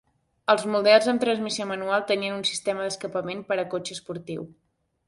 Els 0.53 0.63
models 0.75 1.09
amb 1.11 1.21
transmissió 1.25 1.67
manual 1.73 2.07
tenien 2.13 2.35
un 2.39 2.43
sistema 2.53 2.87
d'escapament 2.89 3.47
per 3.53 3.61
a 3.61 3.69
cotxe 3.77 3.99
esportiu. 3.99 4.53